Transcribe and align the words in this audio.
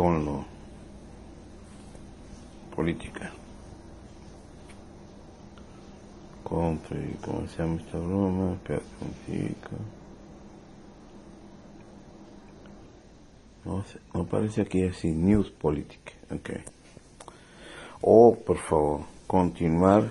tono. 0.00 0.46
Política. 2.74 3.30
Compre, 6.42 7.16
¿cómo 7.20 7.46
se 7.46 7.58
llama 7.58 7.76
esta 7.76 7.98
broma? 7.98 8.54
Espérate 8.54 9.54
No, 13.66 13.84
no 14.14 14.24
parece 14.24 14.62
aquí 14.62 14.84
así, 14.84 15.10
News 15.10 15.50
Politic. 15.50 16.14
Ok. 16.30 16.50
Oh, 18.00 18.34
por 18.34 18.56
favor, 18.56 19.02
continuar. 19.26 20.10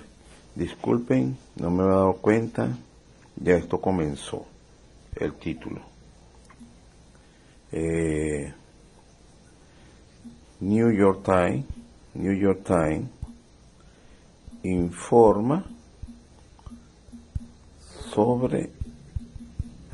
Disculpen, 0.54 1.36
no 1.56 1.70
me 1.72 1.82
he 1.82 1.86
dado 1.88 2.12
cuenta. 2.12 2.68
Ya 3.34 3.56
esto 3.56 3.80
comenzó. 3.80 4.46
El 5.16 5.34
título. 5.34 5.80
Eh, 7.72 8.54
New 10.60 10.90
York 10.90 11.22
Times, 11.24 11.64
New 12.14 12.32
York 12.32 12.64
Times 12.64 13.08
informa 14.62 15.64
sobre 18.12 18.70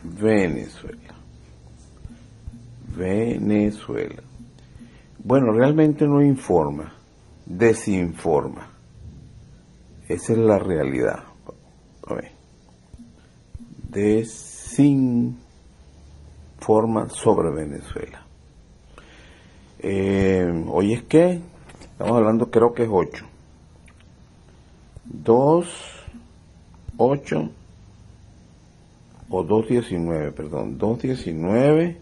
Venezuela. 0.03 1.15
Venezuela. 2.97 4.23
Bueno, 5.23 5.53
realmente 5.53 6.07
no 6.07 6.23
informa, 6.23 6.93
desinforma. 7.45 8.69
Esa 10.09 10.33
es 10.33 10.39
la 10.39 10.59
realidad. 10.59 11.23
Desinforma 13.89 15.39
sobre 17.09 17.51
Venezuela. 17.51 18.26
Eh, 19.79 20.65
hoy 20.69 20.95
es 20.95 21.03
que, 21.03 21.41
estamos 21.81 22.17
hablando 22.17 22.51
creo 22.51 22.73
que 22.73 22.85
es 22.85 22.89
8. 22.91 23.27
2, 25.05 25.67
8 26.97 27.51
o 29.29 29.45
2.19, 29.45 30.33
perdón, 30.33 30.79
2.19, 30.79 31.97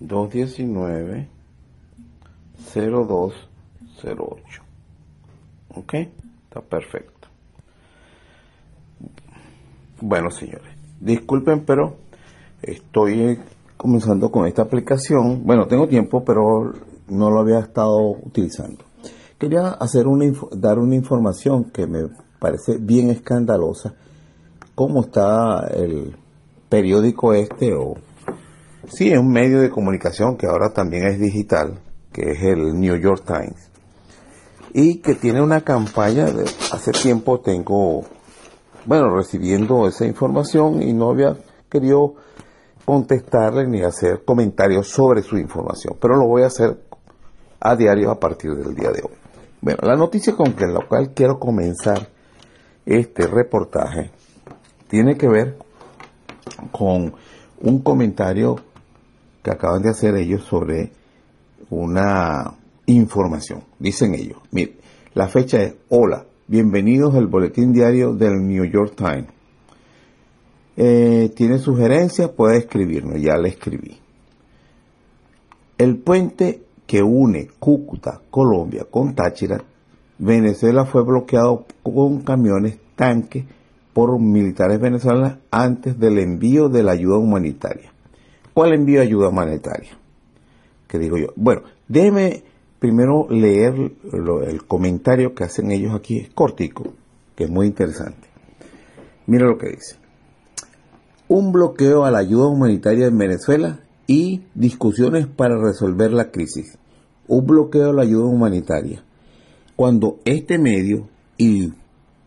2.19, 0.00 1.26
0208. 2.74 4.62
¿Ok? 5.74 5.94
Está 5.94 6.60
perfecto. 6.60 7.28
Bueno, 10.00 10.30
señores, 10.30 10.76
disculpen, 11.00 11.64
pero 11.64 11.96
estoy 12.62 13.38
comenzando 13.76 14.30
con 14.30 14.46
esta 14.46 14.62
aplicación. 14.62 15.44
Bueno, 15.44 15.66
tengo 15.66 15.86
tiempo, 15.88 16.24
pero 16.24 16.72
no 17.08 17.30
lo 17.30 17.40
había 17.40 17.58
estado 17.60 18.10
utilizando. 18.10 18.84
Quería 19.38 19.68
hacer 19.68 20.06
una, 20.06 20.32
dar 20.52 20.78
una 20.78 20.94
información 20.94 21.64
que 21.70 21.86
me 21.86 22.08
parece 22.38 22.78
bien 22.78 23.10
escandalosa 23.10 23.94
cómo 24.76 25.00
está 25.00 25.66
el 25.68 26.14
periódico 26.68 27.32
este 27.32 27.72
o 27.72 27.94
sí 28.88 29.10
es 29.10 29.18
un 29.18 29.32
medio 29.32 29.60
de 29.60 29.70
comunicación 29.70 30.36
que 30.36 30.46
ahora 30.46 30.72
también 30.72 31.06
es 31.06 31.18
digital 31.18 31.80
que 32.12 32.32
es 32.32 32.42
el 32.42 32.78
New 32.78 32.96
York 32.96 33.24
Times 33.26 33.70
y 34.74 34.98
que 34.98 35.14
tiene 35.14 35.40
una 35.40 35.62
campaña 35.62 36.26
de 36.26 36.44
hace 36.72 36.92
tiempo 36.92 37.40
tengo 37.40 38.04
bueno 38.84 39.16
recibiendo 39.16 39.88
esa 39.88 40.04
información 40.04 40.82
y 40.82 40.92
no 40.92 41.10
había 41.10 41.36
querido 41.70 42.14
contestarle 42.86 43.66
ni 43.66 43.82
hacer 43.82 44.24
comentarios 44.24 44.88
sobre 44.88 45.20
su 45.22 45.36
información 45.36 45.96
pero 46.00 46.16
lo 46.16 46.26
voy 46.26 46.42
a 46.42 46.46
hacer 46.46 46.78
a 47.60 47.76
diario 47.76 48.10
a 48.10 48.18
partir 48.18 48.54
del 48.54 48.74
día 48.74 48.90
de 48.90 49.02
hoy 49.02 49.16
bueno 49.60 49.80
la 49.82 49.96
noticia 49.96 50.34
con 50.34 50.54
la 50.58 50.86
cual 50.86 51.12
quiero 51.12 51.38
comenzar 51.38 52.08
este 52.86 53.26
reportaje 53.26 54.10
tiene 54.88 55.18
que 55.18 55.28
ver 55.28 55.58
con 56.72 57.12
un 57.60 57.82
comentario 57.82 58.56
que 59.42 59.50
acaban 59.50 59.82
de 59.82 59.90
hacer 59.90 60.16
ellos 60.16 60.44
sobre 60.44 60.92
una 61.70 62.54
información. 62.86 63.64
Dicen 63.78 64.14
ellos, 64.14 64.38
mire, 64.50 64.76
la 65.14 65.28
fecha 65.28 65.62
es, 65.62 65.74
hola, 65.88 66.26
bienvenidos 66.46 67.14
al 67.14 67.26
boletín 67.26 67.72
diario 67.72 68.14
del 68.14 68.46
New 68.46 68.64
York 68.64 68.94
Times. 68.96 69.35
Eh, 70.76 71.32
¿Tiene 71.34 71.58
sugerencias? 71.58 72.30
Puede 72.30 72.58
escribirnos, 72.58 73.20
ya 73.20 73.36
le 73.36 73.48
escribí. 73.48 73.96
El 75.78 75.96
puente 75.96 76.62
que 76.86 77.02
une 77.02 77.48
Cúcuta, 77.58 78.20
Colombia, 78.30 78.86
con 78.90 79.14
Táchira, 79.14 79.62
Venezuela 80.18 80.84
fue 80.84 81.02
bloqueado 81.02 81.66
con 81.82 82.20
camiones, 82.22 82.78
tanques, 82.94 83.44
por 83.92 84.18
militares 84.20 84.78
venezolanos 84.78 85.38
antes 85.50 85.98
del 85.98 86.18
envío 86.18 86.68
de 86.68 86.82
la 86.82 86.92
ayuda 86.92 87.16
humanitaria. 87.16 87.90
¿Cuál 88.52 88.74
envío 88.74 89.00
de 89.00 89.06
ayuda 89.06 89.30
humanitaria? 89.30 89.96
¿Qué 90.86 90.98
digo 90.98 91.16
yo? 91.16 91.28
Bueno, 91.34 91.62
déjeme 91.88 92.42
primero 92.78 93.26
leer 93.30 93.92
el 94.46 94.64
comentario 94.66 95.34
que 95.34 95.44
hacen 95.44 95.70
ellos 95.70 95.94
aquí, 95.94 96.18
es 96.18 96.28
cortico, 96.28 96.92
que 97.34 97.44
es 97.44 97.50
muy 97.50 97.66
interesante. 97.66 98.28
Mira 99.26 99.46
lo 99.46 99.56
que 99.56 99.70
dice. 99.70 99.96
Un 101.28 101.52
bloqueo 101.52 102.04
a 102.04 102.10
la 102.10 102.18
ayuda 102.18 102.46
humanitaria 102.46 103.06
en 103.06 103.18
Venezuela 103.18 103.80
y 104.06 104.42
discusiones 104.54 105.26
para 105.26 105.58
resolver 105.58 106.12
la 106.12 106.30
crisis. 106.30 106.78
Un 107.26 107.46
bloqueo 107.46 107.90
a 107.90 107.92
la 107.92 108.02
ayuda 108.02 108.26
humanitaria. 108.26 109.02
Cuando 109.74 110.18
este 110.24 110.58
medio 110.58 111.08
y 111.36 111.72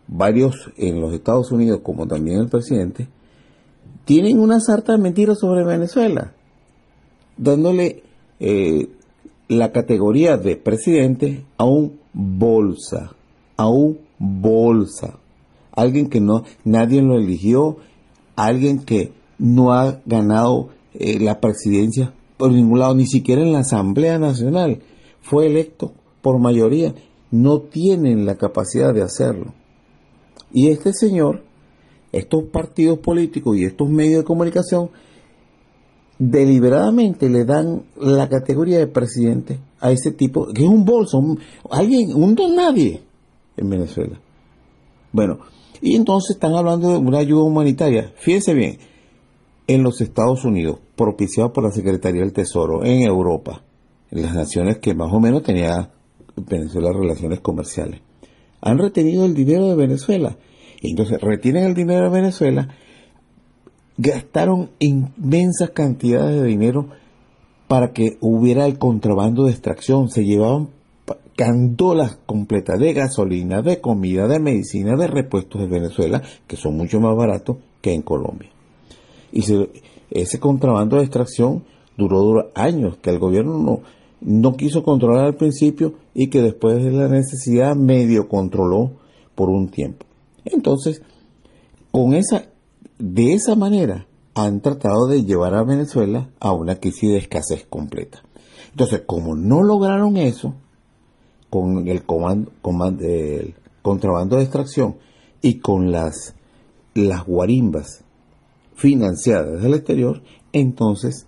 varios 0.06 0.70
en 0.76 1.00
los 1.00 1.14
Estados 1.14 1.50
Unidos, 1.52 1.80
como 1.82 2.06
también 2.06 2.40
el 2.40 2.48
presidente, 2.48 3.08
tienen 4.04 4.38
una 4.38 4.60
sarta 4.60 4.92
de 4.92 4.98
mentiras 4.98 5.38
sobre 5.38 5.64
Venezuela, 5.64 6.32
dándole 7.36 8.02
eh, 8.40 8.88
la 9.48 9.72
categoría 9.72 10.36
de 10.36 10.56
presidente 10.56 11.44
a 11.56 11.64
un 11.64 11.98
bolsa, 12.12 13.12
a 13.56 13.68
un 13.68 13.98
bolsa, 14.18 15.18
alguien 15.72 16.08
que 16.08 16.20
no 16.20 16.44
nadie 16.64 17.02
lo 17.02 17.16
eligió, 17.16 17.78
alguien 18.46 18.80
que 18.80 19.12
no 19.38 19.72
ha 19.72 20.00
ganado 20.06 20.68
eh, 20.94 21.18
la 21.20 21.40
presidencia 21.40 22.12
por 22.40 22.52
ningún 22.52 22.78
lado, 22.78 22.94
ni 22.94 23.06
siquiera 23.06 23.42
en 23.42 23.52
la 23.52 23.58
Asamblea 23.58 24.18
Nacional, 24.18 24.80
fue 25.20 25.46
electo 25.46 25.92
por 26.22 26.38
mayoría, 26.38 26.94
no 27.30 27.60
tienen 27.60 28.24
la 28.24 28.36
capacidad 28.36 28.94
de 28.94 29.02
hacerlo. 29.02 29.52
Y 30.50 30.68
este 30.68 30.94
señor, 30.94 31.42
estos 32.12 32.44
partidos 32.44 32.98
políticos 32.98 33.58
y 33.58 33.64
estos 33.64 33.90
medios 33.90 34.22
de 34.22 34.24
comunicación, 34.24 34.88
deliberadamente 36.18 37.28
le 37.28 37.44
dan 37.44 37.82
la 37.98 38.28
categoría 38.30 38.78
de 38.78 38.86
presidente 38.86 39.58
a 39.78 39.90
ese 39.90 40.10
tipo, 40.10 40.46
que 40.46 40.64
es 40.64 40.68
un 40.68 40.86
bolso, 40.86 41.22
alguien, 41.70 42.14
un 42.14 42.34
don 42.34 42.56
nadie 42.56 43.02
en 43.56 43.68
Venezuela. 43.68 44.18
Bueno, 45.12 45.40
y 45.80 45.96
entonces 45.96 46.36
están 46.36 46.54
hablando 46.54 46.90
de 46.90 46.98
una 46.98 47.18
ayuda 47.18 47.42
humanitaria. 47.42 48.12
Fíjense 48.16 48.54
bien, 48.54 48.78
en 49.66 49.82
los 49.82 50.00
Estados 50.00 50.44
Unidos, 50.44 50.78
propiciado 50.96 51.52
por 51.52 51.64
la 51.64 51.70
Secretaría 51.70 52.22
del 52.22 52.32
Tesoro, 52.32 52.84
en 52.84 53.02
Europa, 53.02 53.62
en 54.10 54.22
las 54.22 54.34
naciones 54.34 54.78
que 54.78 54.94
más 54.94 55.12
o 55.12 55.20
menos 55.20 55.42
tenía 55.42 55.90
Venezuela 56.36 56.92
relaciones 56.92 57.40
comerciales 57.40 58.00
han 58.60 58.78
retenido 58.78 59.24
el 59.24 59.34
dinero 59.34 59.68
de 59.68 59.76
Venezuela. 59.76 60.36
Entonces 60.82 61.20
retienen 61.20 61.64
el 61.64 61.74
dinero 61.74 62.04
de 62.04 62.20
Venezuela, 62.20 62.68
gastaron 63.98 64.70
inmensas 64.78 65.70
cantidades 65.70 66.40
de 66.40 66.46
dinero 66.46 66.88
para 67.68 67.92
que 67.92 68.16
hubiera 68.20 68.66
el 68.66 68.78
contrabando 68.78 69.44
de 69.44 69.52
extracción. 69.52 70.08
Se 70.08 70.24
llevaban 70.24 70.68
candolas 71.40 72.18
completas 72.26 72.78
de 72.78 72.92
gasolina, 72.92 73.62
de 73.62 73.80
comida, 73.80 74.28
de 74.28 74.38
medicina, 74.38 74.94
de 74.94 75.06
repuestos 75.06 75.58
de 75.58 75.68
Venezuela, 75.68 76.20
que 76.46 76.58
son 76.58 76.76
mucho 76.76 77.00
más 77.00 77.16
baratos 77.16 77.56
que 77.80 77.94
en 77.94 78.02
Colombia. 78.02 78.50
Y 79.32 79.42
ese 80.10 80.38
contrabando 80.38 80.96
de 80.96 81.04
extracción 81.04 81.64
duró, 81.96 82.20
duró 82.20 82.50
años, 82.54 82.98
que 82.98 83.08
el 83.08 83.18
gobierno 83.18 83.56
no, 83.56 83.80
no 84.20 84.54
quiso 84.54 84.82
controlar 84.82 85.24
al 85.24 85.36
principio 85.36 85.94
y 86.12 86.26
que 86.28 86.42
después 86.42 86.84
de 86.84 86.90
la 86.90 87.08
necesidad 87.08 87.74
medio 87.74 88.28
controló 88.28 88.90
por 89.34 89.48
un 89.48 89.70
tiempo. 89.70 90.04
Entonces, 90.44 91.00
con 91.90 92.12
esa, 92.12 92.50
de 92.98 93.32
esa 93.32 93.54
manera 93.54 94.06
han 94.34 94.60
tratado 94.60 95.06
de 95.06 95.24
llevar 95.24 95.54
a 95.54 95.64
Venezuela 95.64 96.28
a 96.38 96.52
una 96.52 96.74
crisis 96.80 97.08
de 97.08 97.16
escasez 97.16 97.64
completa. 97.64 98.22
Entonces, 98.72 99.04
como 99.06 99.34
no 99.34 99.62
lograron 99.62 100.18
eso, 100.18 100.52
con 101.50 101.88
el, 101.88 102.04
comando, 102.04 102.50
el 103.00 103.54
contrabando 103.82 104.36
de 104.36 104.42
extracción 104.42 104.96
y 105.42 105.58
con 105.58 105.90
las, 105.90 106.34
las 106.94 107.26
guarimbas 107.26 108.04
financiadas 108.74 109.62
del 109.62 109.74
exterior, 109.74 110.22
entonces 110.52 111.26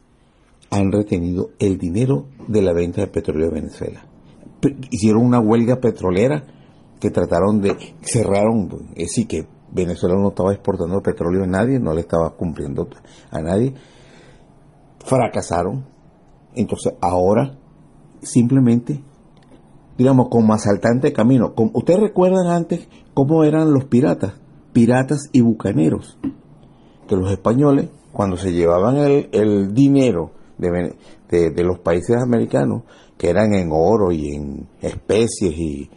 han 0.70 0.90
retenido 0.90 1.50
el 1.58 1.76
dinero 1.76 2.26
de 2.48 2.62
la 2.62 2.72
venta 2.72 3.02
de 3.02 3.08
petróleo 3.08 3.48
de 3.48 3.60
Venezuela. 3.60 4.06
Hicieron 4.90 5.24
una 5.24 5.40
huelga 5.40 5.80
petrolera 5.80 6.44
que 6.98 7.10
trataron 7.10 7.60
de, 7.60 7.76
cerraron, 8.00 8.70
es 8.94 9.08
decir, 9.08 9.26
que 9.26 9.46
Venezuela 9.72 10.16
no 10.16 10.28
estaba 10.28 10.52
exportando 10.52 11.02
petróleo 11.02 11.44
a 11.44 11.46
nadie, 11.46 11.78
no 11.78 11.92
le 11.92 12.02
estaba 12.02 12.30
cumpliendo 12.36 12.88
a 13.30 13.40
nadie. 13.40 13.74
Fracasaron. 15.04 15.84
Entonces 16.54 16.94
ahora 17.00 17.58
simplemente, 18.22 19.02
digamos, 20.02 20.28
como 20.28 20.54
asaltante 20.54 21.08
de 21.08 21.12
camino. 21.12 21.54
Ustedes 21.72 22.00
recuerdan 22.00 22.48
antes 22.48 22.88
cómo 23.14 23.44
eran 23.44 23.72
los 23.72 23.84
piratas, 23.84 24.34
piratas 24.72 25.28
y 25.32 25.40
bucaneros. 25.40 26.18
Que 27.08 27.16
los 27.16 27.30
españoles, 27.30 27.88
cuando 28.12 28.36
se 28.36 28.52
llevaban 28.52 28.96
el, 28.96 29.74
dinero 29.74 30.32
de, 30.58 30.94
de 31.30 31.64
los 31.64 31.78
países 31.78 32.16
americanos, 32.16 32.82
que 33.16 33.30
eran 33.30 33.54
en 33.54 33.70
oro 33.72 34.10
y 34.12 34.34
en 34.34 34.68
especies 34.80 35.56
y 35.56 35.90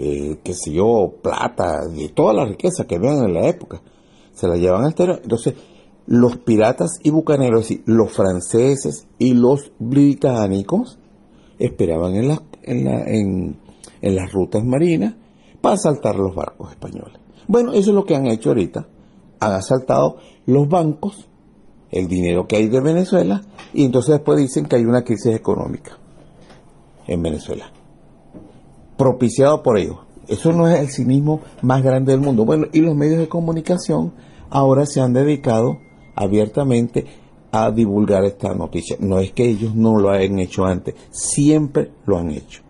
eh, 0.00 0.38
qué 0.44 0.54
sé 0.54 0.72
yo, 0.72 1.14
plata, 1.20 1.88
de 1.88 2.10
toda 2.10 2.32
la 2.32 2.44
riqueza 2.44 2.86
que 2.86 3.00
vean 3.00 3.24
en 3.24 3.34
la 3.34 3.48
época, 3.48 3.82
se 4.32 4.46
la 4.46 4.56
llevan 4.56 4.82
al 4.82 4.90
exterior. 4.90 5.18
Entonces, 5.20 5.54
los 6.06 6.36
piratas 6.36 7.00
y 7.02 7.10
bucaneros, 7.10 7.68
los 7.84 8.12
franceses 8.12 9.08
y 9.18 9.34
los 9.34 9.72
británicos, 9.80 11.00
esperaban 11.58 12.14
en, 12.14 12.28
las 12.28 12.40
en, 12.70 12.84
la, 12.84 13.02
en, 13.06 13.56
en 14.00 14.16
las 14.16 14.32
rutas 14.32 14.64
marinas 14.64 15.14
para 15.60 15.74
asaltar 15.74 16.16
los 16.16 16.34
barcos 16.34 16.70
españoles. 16.70 17.18
Bueno, 17.46 17.72
eso 17.72 17.90
es 17.90 17.94
lo 17.94 18.04
que 18.04 18.14
han 18.14 18.26
hecho 18.26 18.50
ahorita. 18.50 18.86
Han 19.40 19.52
asaltado 19.52 20.18
los 20.46 20.68
bancos, 20.68 21.28
el 21.90 22.06
dinero 22.08 22.46
que 22.46 22.56
hay 22.56 22.68
de 22.68 22.80
Venezuela, 22.80 23.42
y 23.72 23.84
entonces 23.84 24.16
después 24.16 24.38
dicen 24.38 24.66
que 24.66 24.76
hay 24.76 24.84
una 24.84 25.02
crisis 25.02 25.34
económica 25.34 25.98
en 27.06 27.22
Venezuela 27.22 27.72
propiciado 28.98 29.62
por 29.62 29.78
ellos. 29.78 29.96
Eso 30.26 30.52
no 30.52 30.68
es 30.68 30.78
el 30.78 30.90
cinismo 30.90 31.40
más 31.62 31.82
grande 31.82 32.12
del 32.12 32.20
mundo. 32.20 32.44
Bueno, 32.44 32.66
y 32.72 32.80
los 32.80 32.94
medios 32.94 33.20
de 33.20 33.28
comunicación 33.28 34.12
ahora 34.50 34.84
se 34.84 35.00
han 35.00 35.14
dedicado 35.14 35.78
abiertamente 36.14 37.06
a 37.50 37.70
divulgar 37.70 38.24
esta 38.24 38.54
noticia. 38.54 38.96
No 39.00 39.18
es 39.18 39.32
que 39.32 39.48
ellos 39.48 39.74
no 39.74 39.98
lo 39.98 40.10
hayan 40.10 40.38
hecho 40.38 40.64
antes, 40.64 40.94
siempre 41.10 41.90
lo 42.06 42.18
han 42.18 42.30
hecho. 42.30 42.62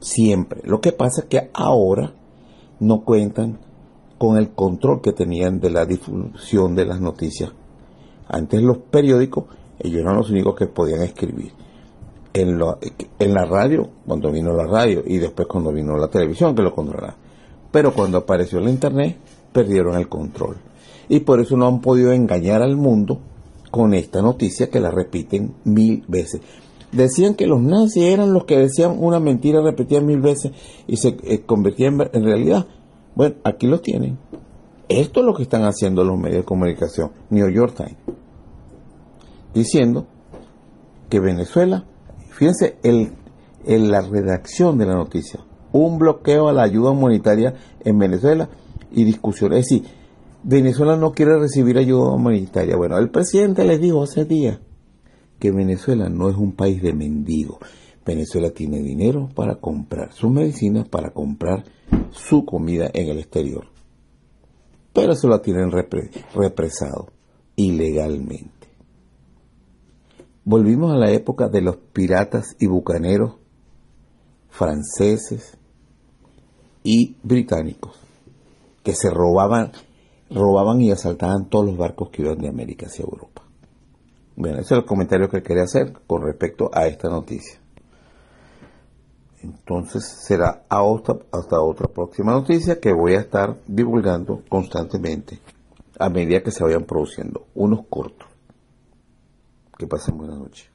Siempre. 0.00 0.62
Lo 0.64 0.80
que 0.80 0.92
pasa 0.92 1.22
es 1.22 1.26
que 1.28 1.50
ahora 1.52 2.12
no 2.80 3.04
cuentan 3.04 3.58
con 4.18 4.36
el 4.36 4.50
control 4.50 5.00
que 5.00 5.12
tenían 5.12 5.60
de 5.60 5.70
la 5.70 5.86
difusión 5.86 6.74
de 6.74 6.84
las 6.84 7.00
noticias. 7.00 7.52
Antes 8.28 8.62
los 8.62 8.78
periódicos, 8.78 9.44
ellos 9.78 10.00
eran 10.00 10.16
los 10.16 10.30
únicos 10.30 10.54
que 10.54 10.66
podían 10.66 11.02
escribir 11.02 11.52
en, 12.32 12.60
en 13.18 13.34
la 13.34 13.44
radio, 13.44 13.88
cuando 14.06 14.30
vino 14.30 14.52
la 14.52 14.66
radio, 14.66 15.02
y 15.06 15.18
después 15.18 15.48
cuando 15.48 15.72
vino 15.72 15.96
la 15.96 16.08
televisión, 16.08 16.54
que 16.54 16.62
lo 16.62 16.74
controlaba. 16.74 17.16
Pero 17.70 17.92
cuando 17.92 18.18
apareció 18.18 18.60
la 18.60 18.70
Internet, 18.70 19.16
perdieron 19.52 19.96
el 19.96 20.08
control. 20.08 20.56
Y 21.08 21.20
por 21.20 21.40
eso 21.40 21.56
no 21.56 21.66
han 21.66 21.80
podido 21.80 22.12
engañar 22.12 22.62
al 22.62 22.76
mundo 22.76 23.20
con 23.70 23.94
esta 23.94 24.22
noticia 24.22 24.70
que 24.70 24.80
la 24.80 24.90
repiten 24.90 25.54
mil 25.64 26.04
veces. 26.08 26.40
Decían 26.92 27.34
que 27.34 27.46
los 27.46 27.60
nazis 27.60 28.04
eran 28.04 28.32
los 28.32 28.44
que 28.44 28.58
decían 28.58 28.96
una 28.98 29.20
mentira, 29.20 29.62
repetían 29.62 30.06
mil 30.06 30.20
veces 30.20 30.52
y 30.86 30.96
se 30.96 31.16
eh, 31.22 31.42
convertían 31.46 31.98
en 32.12 32.24
realidad. 32.24 32.66
Bueno, 33.14 33.36
aquí 33.44 33.66
lo 33.66 33.80
tienen. 33.80 34.18
Esto 34.88 35.20
es 35.20 35.26
lo 35.26 35.34
que 35.34 35.44
están 35.44 35.62
haciendo 35.62 36.02
los 36.04 36.18
medios 36.18 36.38
de 36.38 36.44
comunicación, 36.44 37.12
New 37.30 37.48
York 37.48 37.74
Times, 37.76 37.96
diciendo 39.54 40.06
que 41.08 41.20
Venezuela 41.20 41.84
Fíjense 42.40 42.78
en 42.82 43.90
la 43.90 44.00
redacción 44.00 44.78
de 44.78 44.86
la 44.86 44.94
noticia. 44.94 45.40
Un 45.72 45.98
bloqueo 45.98 46.48
a 46.48 46.54
la 46.54 46.62
ayuda 46.62 46.90
humanitaria 46.90 47.52
en 47.84 47.98
Venezuela 47.98 48.48
y 48.90 49.04
discusiones. 49.04 49.58
Es 49.58 49.68
decir, 49.68 49.99
Venezuela 50.42 50.96
no 50.96 51.12
quiere 51.12 51.38
recibir 51.38 51.78
ayuda 51.78 52.12
humanitaria. 52.12 52.76
Bueno, 52.76 52.98
el 52.98 53.10
presidente 53.10 53.64
les 53.64 53.80
dijo 53.80 54.02
hace 54.02 54.24
días 54.24 54.60
que 55.38 55.50
Venezuela 55.50 56.08
no 56.08 56.28
es 56.28 56.36
un 56.36 56.52
país 56.52 56.82
de 56.82 56.92
mendigos. 56.92 57.58
Venezuela 58.04 58.50
tiene 58.50 58.78
dinero 58.78 59.28
para 59.34 59.56
comprar 59.56 60.12
sus 60.12 60.30
medicinas, 60.30 60.88
para 60.88 61.10
comprar 61.10 61.64
su 62.10 62.44
comida 62.44 62.90
en 62.92 63.08
el 63.08 63.18
exterior. 63.18 63.66
Pero 64.92 65.12
eso 65.12 65.28
la 65.28 65.40
tienen 65.40 65.70
represado 65.70 67.08
ilegalmente. 67.56 68.68
Volvimos 70.44 70.92
a 70.92 70.96
la 70.96 71.10
época 71.10 71.48
de 71.48 71.60
los 71.60 71.76
piratas 71.76 72.56
y 72.58 72.66
bucaneros 72.66 73.34
franceses 74.48 75.56
y 76.82 77.16
británicos 77.22 78.00
que 78.82 78.94
se 78.94 79.10
robaban, 79.10 79.72
robaban 80.30 80.80
y 80.80 80.90
asaltaban 80.90 81.48
todos 81.48 81.66
los 81.66 81.76
barcos 81.76 82.10
que 82.10 82.22
iban 82.22 82.38
de 82.38 82.48
América 82.48 82.86
hacia 82.86 83.04
Europa. 83.04 83.42
Bueno, 84.36 84.58
ese 84.58 84.74
es 84.74 84.80
el 84.80 84.86
comentario 84.86 85.28
que 85.28 85.42
quería 85.42 85.64
hacer 85.64 85.92
con 86.06 86.22
respecto 86.22 86.70
a 86.72 86.86
esta 86.86 87.08
noticia. 87.08 87.58
Entonces 89.42 90.04
será 90.04 90.64
hasta, 90.68 91.18
hasta 91.32 91.60
otra 91.60 91.88
próxima 91.88 92.32
noticia 92.32 92.78
que 92.78 92.92
voy 92.92 93.14
a 93.14 93.20
estar 93.20 93.56
divulgando 93.66 94.42
constantemente 94.48 95.38
a 95.98 96.08
medida 96.08 96.42
que 96.42 96.50
se 96.50 96.62
vayan 96.62 96.84
produciendo 96.84 97.46
unos 97.54 97.86
cortos. 97.88 98.28
Que 99.76 99.86
pasen 99.86 100.18
buena 100.18 100.36
noche. 100.36 100.68